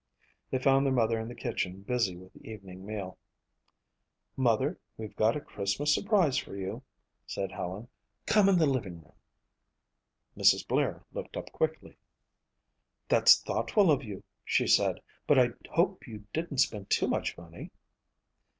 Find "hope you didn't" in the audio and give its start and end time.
15.69-16.57